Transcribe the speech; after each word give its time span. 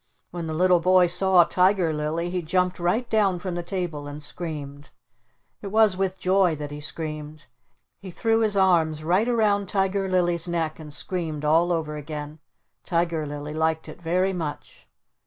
When 0.31 0.47
the 0.47 0.55
little 0.55 0.79
boy 0.79 1.05
saw 1.05 1.43
Tiger 1.43 1.93
Lilly 1.93 2.31
he 2.31 2.41
jumped 2.41 2.79
right 2.79 3.07
down 3.07 3.37
from 3.37 3.53
the 3.53 3.61
table 3.61 4.07
and 4.07 4.23
screamed. 4.23 4.89
It 5.61 5.67
was 5.67 5.95
with 5.95 6.17
joy 6.17 6.55
that 6.55 6.71
he 6.71 6.81
screamed. 6.81 7.45
He 8.01 8.09
threw 8.09 8.39
his 8.39 8.57
arms 8.57 9.03
right 9.03 9.27
around 9.29 9.69
Tiger 9.69 10.09
Lily's 10.09 10.47
neck 10.47 10.79
and 10.79 10.91
screamed 10.91 11.45
all 11.45 11.71
over 11.71 11.97
again. 11.97 12.39
Tiger 12.83 13.27
Lily 13.27 13.53
liked 13.53 13.87
it 13.87 14.01
very 14.01 14.33
much. 14.33 14.87